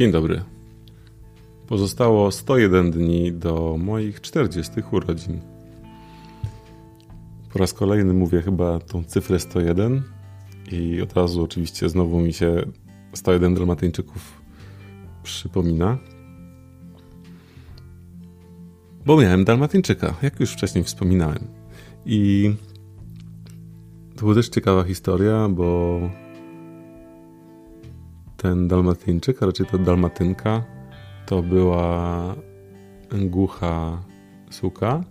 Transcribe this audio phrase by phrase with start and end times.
[0.00, 0.44] Dzień dobry.
[1.66, 5.40] Pozostało 101 dni do moich 40 urodzin.
[7.52, 10.02] Po raz kolejny mówię chyba tą cyfrę 101
[10.72, 12.62] i od razu oczywiście znowu mi się
[13.14, 14.42] 101 Dalmatyńczyków
[15.22, 15.98] przypomina.
[19.06, 21.46] Bo miałem Dalmatyńczyka, jak już wcześniej wspominałem.
[22.06, 22.50] I
[24.14, 26.00] to była też ciekawa historia, bo
[28.42, 30.64] ten Dalmatyńczyk, a raczej to Dalmatynka,
[31.26, 32.34] to była
[33.12, 34.02] głucha
[34.50, 35.04] suka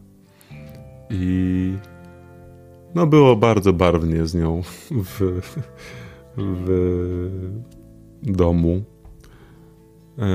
[1.10, 1.74] i
[2.96, 4.62] no było bardzo barwnie z nią
[4.92, 5.42] w,
[6.38, 6.70] w
[8.24, 8.84] domu.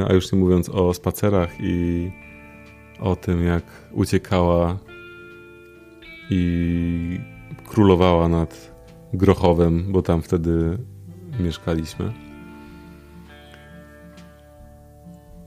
[0.09, 2.11] A już nie mówiąc o spacerach i
[3.01, 4.79] o tym, jak uciekała
[6.30, 7.21] i
[7.66, 8.74] królowała nad
[9.13, 10.79] Grochowem, bo tam wtedy
[11.41, 12.34] mieszkaliśmy.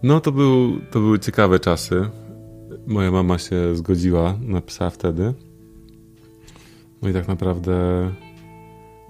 [0.03, 2.09] No to, był, to były ciekawe czasy.
[2.87, 5.33] Moja mama się zgodziła na psa wtedy.
[7.01, 7.75] No i tak naprawdę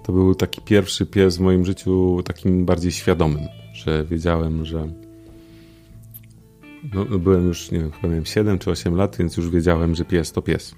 [0.04, 4.88] to był taki pierwszy pies w moim życiu takim bardziej świadomym, że wiedziałem, że
[6.94, 9.94] no, no byłem już, nie wiem, chyba miałem 7 czy 8 lat, więc już wiedziałem,
[9.94, 10.74] że pies to pies.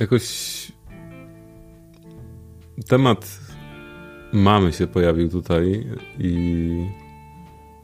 [0.00, 0.72] Jakoś
[2.88, 3.40] temat
[4.34, 5.86] mamy się pojawił tutaj
[6.18, 6.86] i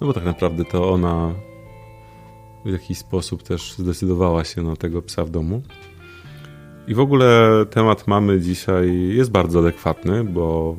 [0.01, 1.34] no bo tak naprawdę to ona
[2.65, 5.62] w jakiś sposób też zdecydowała się na tego psa w domu.
[6.89, 10.77] I w ogóle temat mamy dzisiaj jest bardzo adekwatny, bo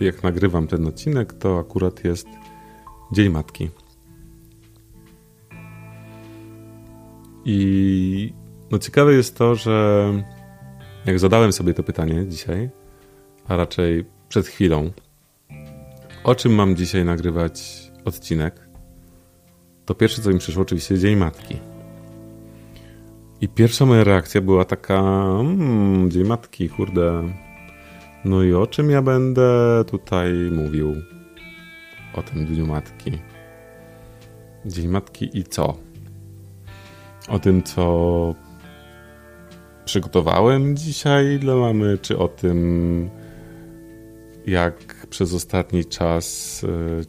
[0.00, 2.28] jak nagrywam ten odcinek, to akurat jest
[3.12, 3.70] Dzień Matki.
[7.44, 8.32] I
[8.70, 10.12] no ciekawe jest to, że
[11.06, 12.70] jak zadałem sobie to pytanie dzisiaj,
[13.48, 14.90] a raczej przed chwilą,
[16.28, 17.62] o czym mam dzisiaj nagrywać
[18.04, 18.68] odcinek,
[19.84, 21.56] to pierwsze, co mi przyszło, oczywiście Dzień Matki.
[23.40, 25.02] I pierwsza moja reakcja była taka,
[25.40, 27.22] mmm, Dzień Matki, kurde.
[28.24, 29.50] No i o czym ja będę
[29.86, 30.94] tutaj mówił?
[32.14, 33.12] O tym Dniu Matki.
[34.66, 35.76] Dzień Matki i co?
[37.28, 38.34] O tym, co
[39.84, 43.10] przygotowałem dzisiaj dla mamy, czy o tym,
[44.46, 46.68] jak przez ostatni czas y,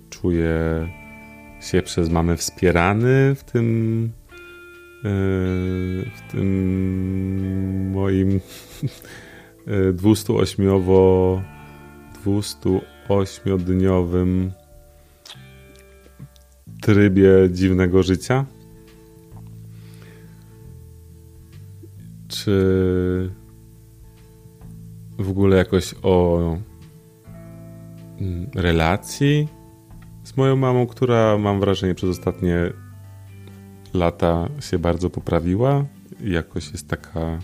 [0.09, 0.89] czuję
[1.61, 4.09] się przez mamę wspierany w tym y,
[6.15, 8.39] w tym moim
[9.93, 10.65] 208
[12.25, 14.51] 208-dniowym
[16.81, 18.45] trybie dziwnego życia?
[22.27, 22.59] Czy
[25.19, 26.57] w ogóle jakoś o
[28.55, 29.47] relacji
[30.23, 32.73] z moją mamą, która mam wrażenie przez ostatnie
[33.93, 35.85] lata się bardzo poprawiła
[36.23, 37.39] jakoś jest taka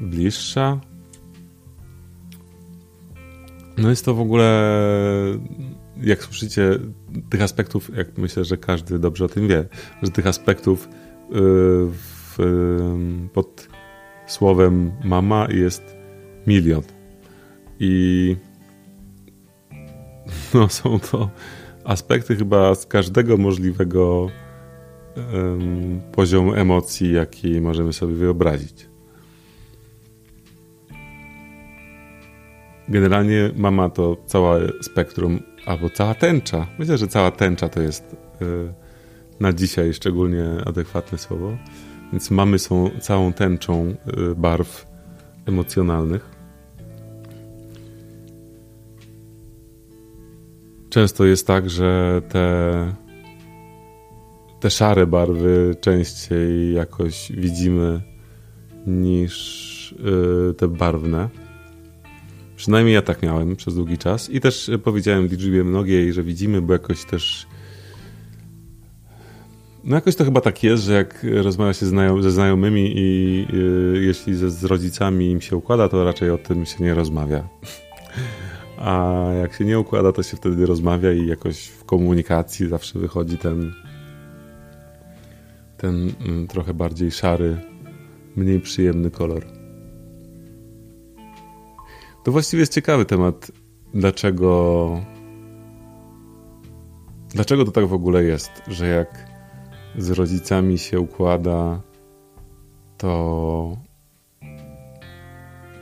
[0.00, 0.80] bliższa.
[3.78, 4.72] No jest to w ogóle,
[6.02, 6.70] jak słyszycie,
[7.30, 9.64] tych aspektów, jak myślę, że każdy dobrze o tym wie,
[10.02, 10.88] że tych aspektów
[11.30, 11.40] yy,
[11.92, 13.68] w, yy, pod
[14.26, 15.96] słowem mama jest
[16.46, 16.82] milion.
[17.80, 18.36] I
[20.54, 21.30] no, są to
[21.84, 24.28] aspekty chyba z każdego możliwego
[25.16, 25.22] yy,
[26.12, 28.88] poziomu emocji, jaki możemy sobie wyobrazić.
[32.88, 36.66] Generalnie mama to całe spektrum, albo cała tęcza.
[36.78, 38.72] Myślę, że cała tęcza to jest yy,
[39.40, 41.56] na dzisiaj szczególnie adekwatne słowo.
[42.12, 44.86] Więc mamy są całą tęczą yy, barw
[45.46, 46.37] emocjonalnych.
[50.90, 52.94] Często jest tak, że te,
[54.60, 58.00] te szare barwy częściej jakoś widzimy
[58.86, 61.28] niż yy, te barwne.
[62.56, 64.30] Przynajmniej ja tak miałem przez długi czas.
[64.30, 67.46] I też e, powiedziałem liczbie mnogiej, że widzimy, bo jakoś też.
[69.84, 71.86] No jakoś to chyba tak jest, że jak rozmawia się
[72.20, 76.66] ze znajomymi i yy, jeśli ze, z rodzicami im się układa, to raczej o tym
[76.66, 77.48] się nie rozmawia.
[78.78, 83.38] A jak się nie układa, to się wtedy rozmawia i jakoś w komunikacji zawsze wychodzi
[83.38, 83.72] ten
[85.78, 87.56] ten mm, trochę bardziej szary,
[88.36, 89.46] mniej przyjemny kolor.
[92.24, 93.52] To właściwie jest ciekawy temat,
[93.94, 95.00] dlaczego.
[97.28, 99.26] Dlaczego to tak w ogóle jest, że jak
[99.98, 101.82] z rodzicami się układa,
[102.98, 103.76] to.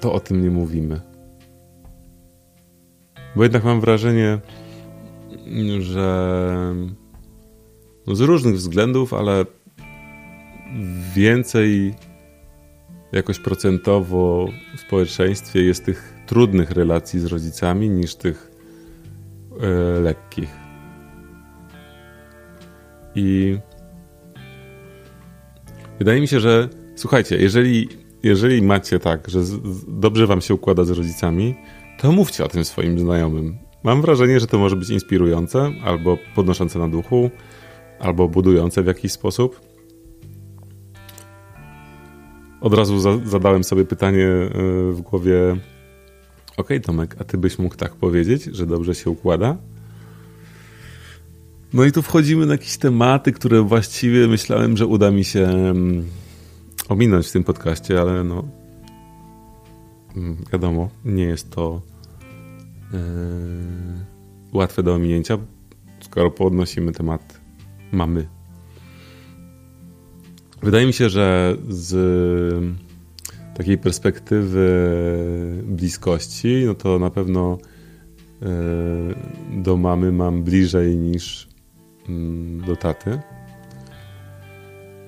[0.01, 1.16] to o tym nie mówimy.
[3.37, 4.39] Bo jednak mam wrażenie,
[5.79, 6.75] że
[8.07, 9.45] no z różnych względów, ale
[11.15, 11.95] więcej
[13.13, 18.51] jakoś procentowo w społeczeństwie jest tych trudnych relacji z rodzicami niż tych
[19.61, 20.51] e, lekkich.
[23.15, 23.59] I
[25.99, 27.89] wydaje mi się, że słuchajcie, jeżeli,
[28.23, 31.55] jeżeli macie tak, że z, dobrze wam się układa z rodzicami,
[31.99, 33.59] to mówcie o tym swoim znajomym.
[33.83, 37.31] Mam wrażenie, że to może być inspirujące, albo podnoszące na duchu,
[38.01, 39.61] albo budujące w jakiś sposób.
[42.61, 44.51] Od razu za zadałem sobie pytanie e,
[44.93, 45.57] w głowie:
[46.57, 49.57] OK, Tomek, a ty byś mógł tak powiedzieć, że dobrze się układa?
[51.73, 56.07] No i tu wchodzimy na jakieś tematy, które właściwie myślałem, że uda mi się mm,
[56.89, 58.49] ominąć w tym podcaście, ale no
[60.53, 61.83] wiadomo, nie jest to
[62.93, 62.99] yy,
[64.53, 65.39] łatwe do ominięcia,
[66.01, 67.41] skoro podnosimy temat
[67.93, 68.29] mamy.
[70.63, 71.95] Wydaje mi się, że z
[73.55, 74.69] takiej perspektywy
[75.65, 77.59] bliskości, no to na pewno
[78.41, 78.49] yy,
[79.63, 81.49] do mamy mam bliżej niż
[82.09, 83.21] mm, do taty.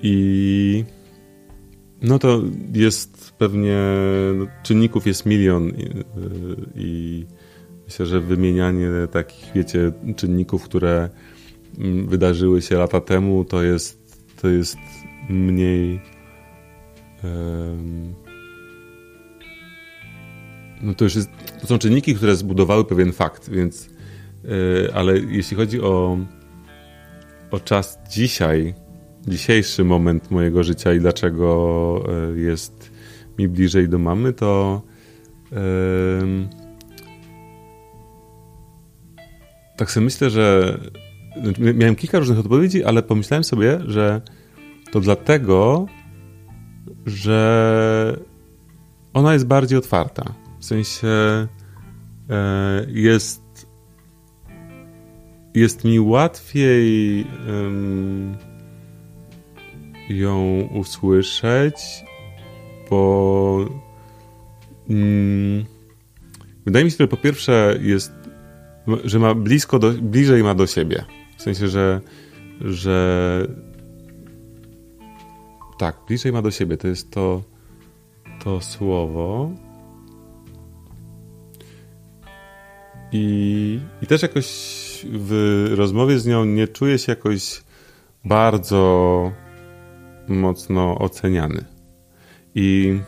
[0.01, 0.85] I
[2.01, 2.41] no to
[2.73, 3.77] jest pewnie,
[4.35, 5.89] no, czynników jest milion i,
[6.75, 7.25] i
[7.85, 11.09] myślę, że wymienianie takich, wiecie, czynników, które
[11.77, 14.77] mm, wydarzyły się lata temu, to jest, to jest
[15.29, 16.01] mniej.
[17.23, 18.13] Um,
[20.81, 21.29] no to już jest,
[21.61, 23.89] to są czynniki, które zbudowały pewien fakt, więc,
[24.43, 24.49] yy,
[24.93, 26.17] ale jeśli chodzi o,
[27.51, 28.73] o czas dzisiaj,
[29.29, 32.03] dzisiejszy moment mojego życia i dlaczego
[32.35, 32.91] e, jest
[33.37, 34.81] mi bliżej do mamy, to
[35.51, 35.57] yy,
[39.77, 40.77] tak sobie myślę, że
[41.43, 44.21] znaczy, miałem kilka różnych odpowiedzi, ale pomyślałem sobie, że
[44.91, 45.85] to dlatego,
[47.05, 48.17] że
[49.13, 50.33] ona jest bardziej otwarta.
[50.59, 51.47] W sensie e,
[52.87, 53.67] jest
[55.55, 57.25] jest mi łatwiej
[60.09, 61.75] ją usłyszeć,
[62.89, 63.65] bo
[64.89, 65.65] mm,
[66.65, 68.11] wydaje mi się, że po pierwsze jest,
[69.03, 71.05] że ma blisko, do, bliżej ma do siebie.
[71.37, 72.01] W sensie, że,
[72.61, 73.47] że
[75.79, 76.77] tak, bliżej ma do siebie.
[76.77, 77.43] To jest to,
[78.43, 79.51] to słowo.
[83.11, 84.45] I, I też jakoś
[85.11, 87.63] w rozmowie z nią nie czuję się jakoś
[88.25, 89.31] bardzo
[90.29, 91.65] mocno oceniany.
[92.55, 92.99] I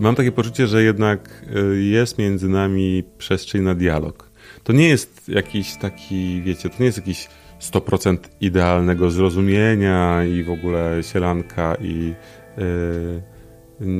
[0.00, 4.30] mam takie poczucie, że jednak e, jest między nami przestrzeń na dialog.
[4.64, 7.28] To nie jest jakiś taki, wiecie, to nie jest jakiś
[7.60, 12.14] 100% idealnego zrozumienia i w ogóle sielanka i
[12.56, 13.22] yy,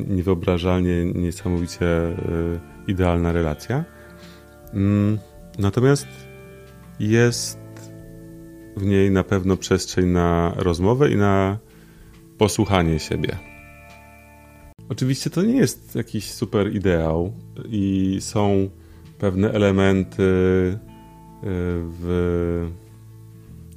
[0.06, 3.84] niewyobrażalnie, niesamowicie yy, idealna relacja
[4.74, 5.18] Mm,
[5.58, 6.06] natomiast
[7.00, 7.58] jest
[8.76, 11.58] w niej na pewno przestrzeń na rozmowę i na
[12.38, 13.38] posłuchanie siebie.
[14.88, 17.32] Oczywiście to nie jest jakiś super ideał
[17.68, 18.70] i są
[19.18, 20.78] pewne elementy y,
[21.42, 22.70] w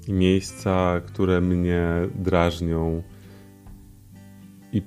[0.08, 3.04] miejsca, które mnie drażnią
[4.74, 4.82] i,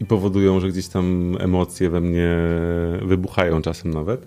[0.00, 2.36] i powodują, że gdzieś tam emocje we mnie
[3.02, 4.26] wybuchają czasem nawet.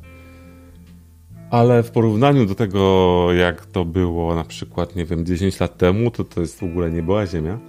[1.51, 6.11] Ale w porównaniu do tego, jak to było na przykład, nie wiem, 10 lat temu,
[6.11, 7.59] to to jest w ogóle nie była ziemia.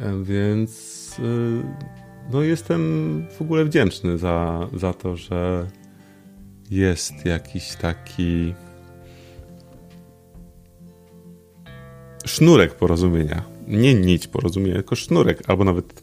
[0.00, 1.22] E, więc e,
[2.32, 5.66] no jestem w ogóle wdzięczny za, za to, że
[6.70, 8.54] jest jakiś taki
[12.24, 13.42] sznurek porozumienia.
[13.68, 16.02] Nie nić porozumienia, tylko sznurek, albo nawet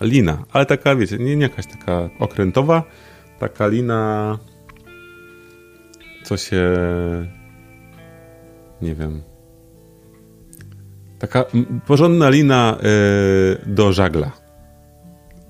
[0.00, 2.82] lina, ale taka, wiecie, nie, nie jakaś taka okrętowa,
[3.38, 4.38] taka lina
[6.24, 6.62] co się.
[8.82, 9.33] Nie wiem.
[11.24, 11.44] Taka
[11.86, 14.32] porządna lina y, do żagla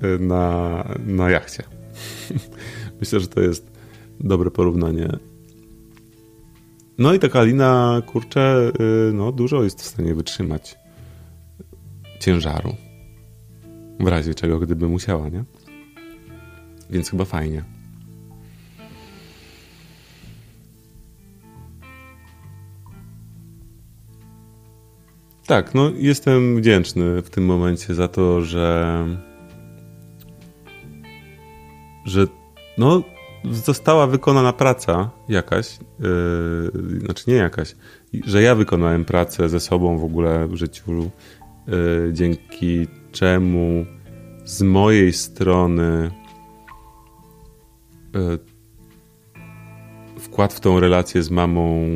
[0.04, 1.62] y, na, na jachcie.
[3.00, 3.70] Myślę, że to jest
[4.20, 5.08] dobre porównanie.
[6.98, 8.72] No i taka lina, kurczę,
[9.08, 10.76] y, no dużo jest w stanie wytrzymać
[12.20, 12.74] ciężaru.
[14.00, 15.44] W razie czego, gdyby musiała, nie?
[16.90, 17.64] Więc chyba fajnie.
[25.46, 29.04] Tak, no jestem wdzięczny w tym momencie za to, że
[32.04, 32.26] że
[32.78, 33.02] no
[33.50, 37.74] została wykonana praca jakaś, yy, znaczy nie jakaś,
[38.26, 41.10] że ja wykonałem pracę ze sobą w ogóle w życiu,
[41.66, 43.86] yy, dzięki czemu
[44.44, 46.10] z mojej strony
[48.14, 48.38] yy,
[50.18, 51.86] wkład w tą relację z mamą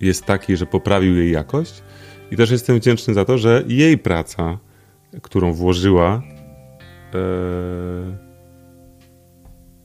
[0.00, 1.82] jest taki, że poprawił jej jakość.
[2.30, 4.58] I też jestem wdzięczny za to, że jej praca,
[5.22, 6.22] którą włożyła,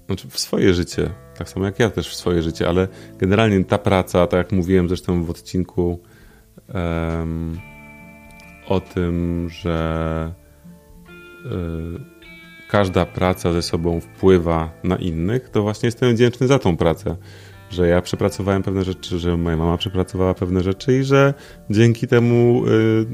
[0.05, 2.87] znaczy w swoje życie, tak samo jak ja też w swoje życie, ale
[3.17, 5.99] generalnie ta praca, tak jak mówiłem zresztą w odcinku
[6.73, 7.59] um,
[8.67, 10.33] o tym, że
[11.51, 12.05] um,
[12.69, 17.17] każda praca ze sobą wpływa na innych, to właśnie jestem wdzięczny za tą pracę.
[17.75, 21.33] Że ja przepracowałem pewne rzeczy, że moja mama przepracowała pewne rzeczy i że
[21.69, 23.05] dzięki temu y,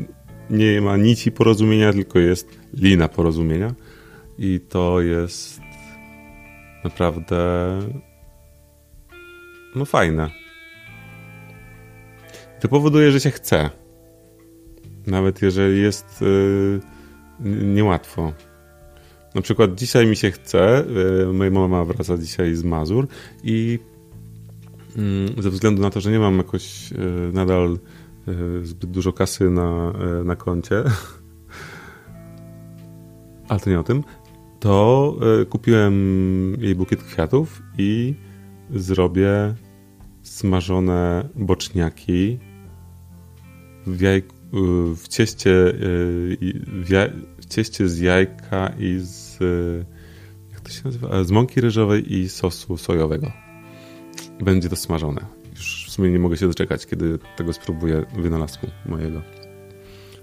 [0.50, 3.74] nie ma nici porozumienia, tylko jest lina porozumienia.
[4.38, 5.62] I to jest
[6.84, 7.38] naprawdę
[9.76, 10.30] no fajne.
[12.60, 13.70] To powoduje, że się chce.
[15.08, 16.80] Nawet jeżeli jest yy,
[17.66, 18.34] niełatwo.
[19.36, 20.86] Na przykład dzisiaj mi się chce,
[21.26, 23.08] yy, moja mama wraca dzisiaj z Mazur
[23.44, 23.80] i
[25.40, 26.96] ze względu na to, że nie mam jakoś y,
[27.34, 27.80] nadal
[28.28, 30.84] y, zbyt dużo kasy na, y, na koncie,
[33.50, 34.04] ale to nie o tym,
[34.62, 35.96] to e, kupiłem
[36.60, 38.16] jej bukiet kwiatów i
[38.76, 39.56] zrobię
[40.24, 42.40] smażone boczniaki
[43.88, 44.24] w, jaj,
[44.96, 45.74] w, cieście, e,
[46.84, 49.40] w, jaj, w cieście z jajka i z
[50.52, 51.24] jak to się nazywa?
[51.24, 53.32] Z mąki ryżowej i sosu sojowego.
[54.42, 55.26] Będzie to smażone.
[55.56, 59.22] Już w sumie nie mogę się doczekać, kiedy tego spróbuję wynalazku mojego.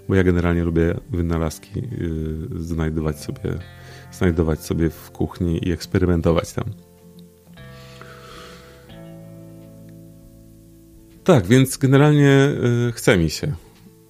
[0.09, 3.59] Bo ja generalnie lubię wynalazki yy, znajdować sobie
[4.11, 6.65] znajdować sobie w kuchni i eksperymentować tam.
[11.23, 12.49] Tak, więc generalnie
[12.89, 13.53] y, chce mi się.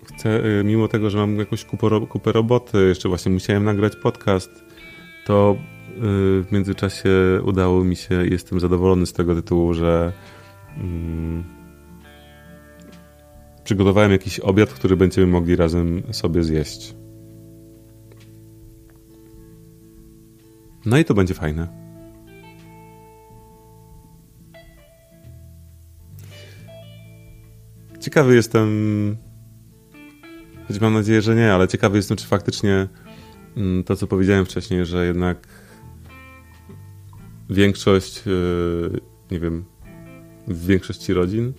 [0.06, 4.52] Chcę, y, mimo tego, że mam jakąś kupę, kupę roboty, jeszcze właśnie musiałem nagrać podcast,
[5.26, 5.58] to
[5.98, 7.10] w międzyczasie
[7.44, 10.14] udało mi się, jestem zadowolony z tego tytułu, że
[10.78, 11.44] mm,
[13.64, 16.96] przygotowałem jakiś obiad, który będziemy mogli razem sobie zjeść.
[20.86, 21.68] No i to będzie fajne.
[28.00, 28.68] Ciekawy jestem,
[30.68, 32.88] choć mam nadzieję, że nie, ale ciekawy jestem, czy faktycznie
[33.58, 35.48] mm, to, co powiedziałem wcześniej, że jednak
[37.50, 38.32] większość, e,
[39.32, 39.66] nie wiem,
[40.48, 41.54] w większości rodzin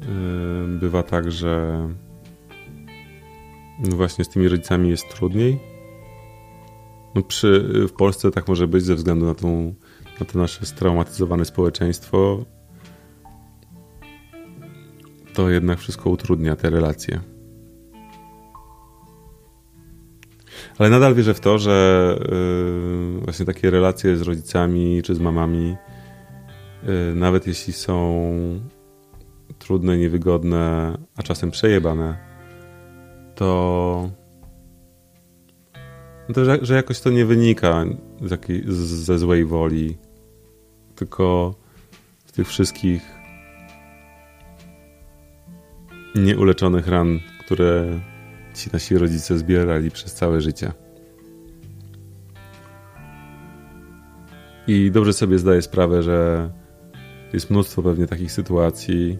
[0.00, 0.06] e,
[0.80, 1.88] bywa tak, że
[3.78, 5.76] no właśnie z tymi rodzicami jest trudniej
[7.16, 9.74] no przy, w Polsce tak może być ze względu na, tą,
[10.20, 12.44] na to nasze straumatyzowane społeczeństwo.
[15.34, 17.20] To jednak wszystko utrudnia te relacje.
[20.78, 22.18] Ale nadal wierzę w to, że
[23.14, 25.76] yy, właśnie takie relacje z rodzicami czy z mamami,
[26.82, 28.30] yy, nawet jeśli są
[29.58, 32.18] trudne, niewygodne, a czasem przejebane,
[33.34, 34.10] to
[36.34, 37.84] to, że, że jakoś to nie wynika
[38.24, 39.96] z jakiej, z, ze złej woli,
[40.94, 41.54] tylko
[42.26, 43.02] z tych wszystkich
[46.14, 48.00] nieuleczonych ran, które
[48.56, 50.72] ci nasi rodzice zbierali przez całe życie.
[54.66, 56.50] I dobrze sobie zdaję sprawę, że
[57.32, 59.18] jest mnóstwo pewnie takich sytuacji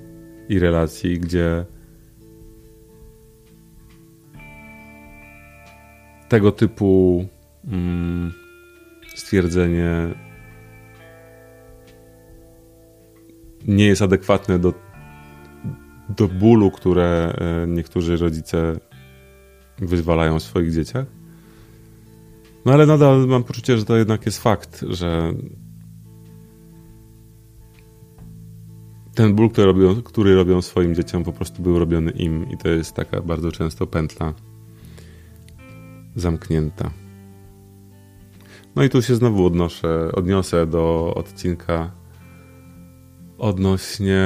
[0.48, 1.64] i relacji, gdzie
[6.28, 7.24] tego typu
[7.68, 8.32] mm,
[9.14, 10.14] stwierdzenie
[13.66, 14.74] nie jest adekwatne do,
[16.08, 18.76] do bólu, które e, niektórzy rodzice
[19.78, 21.06] wyzwalają w swoich dzieciach.
[22.64, 25.32] No ale nadal mam poczucie, że to jednak jest fakt, że
[29.14, 32.68] ten ból, który robią, który robią swoim dzieciom, po prostu był robiony im i to
[32.68, 34.34] jest taka bardzo często pętla
[36.16, 36.90] zamknięta.
[38.76, 41.90] No i tu się znowu odnoszę, odniosę do odcinka
[43.38, 44.22] odnośnie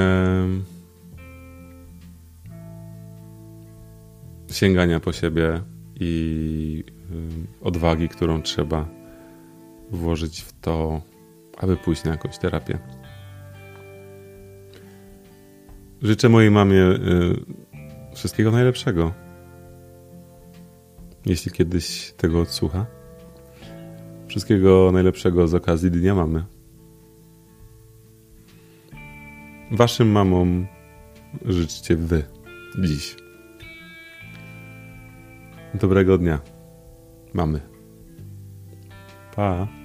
[4.50, 5.60] sięgania po siebie
[6.00, 6.84] i
[7.60, 8.88] y, odwagi, którą trzeba
[9.90, 11.02] włożyć w to,
[11.58, 12.78] aby pójść na jakąś terapię.
[16.02, 17.04] Życzę mojej mamie y,
[18.14, 19.12] wszystkiego najlepszego
[21.26, 22.86] jeśli kiedyś tego odsłucha.
[24.28, 26.44] Wszystkiego najlepszego z okazji Dnia Mamy.
[29.70, 30.66] waszym mamom
[31.44, 32.24] życzcie wy
[32.78, 33.16] dziś.
[35.74, 36.38] Dobrego dnia,
[37.34, 37.60] mamy.
[39.36, 39.79] Pa.